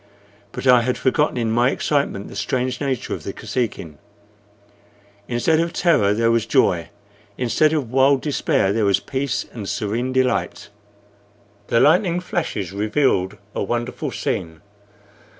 But 0.51 0.65
I 0.65 0.81
had 0.81 0.97
forgotten 0.97 1.37
in 1.37 1.51
my 1.51 1.69
excitement 1.69 2.27
the 2.27 2.35
strange 2.35 2.81
nature 2.81 3.13
of 3.13 3.23
the 3.23 3.33
Kosekin. 3.33 3.99
Instead 5.27 5.59
of 5.59 5.73
terror 5.73 6.11
there 6.15 6.31
was 6.31 6.47
joy, 6.47 6.89
instead 7.37 7.71
of 7.71 7.91
wild 7.91 8.23
despair 8.23 8.73
there 8.73 8.85
was 8.85 8.99
peace 8.99 9.45
and 9.53 9.69
serene 9.69 10.11
delight. 10.11 10.69
The 11.67 11.79
lightning 11.79 12.19
flashes 12.19 12.71
revealed 12.71 13.37
a 13.53 13.61
wonderful 13.61 14.09
scene. 14.09 14.61